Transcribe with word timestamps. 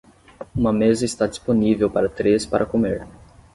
Uma 0.55 0.73
mesa 0.73 1.05
está 1.05 1.27
disponível 1.27 1.87
para 1.87 2.09
três 2.09 2.43
para 2.43 2.65
comer. 2.65 3.05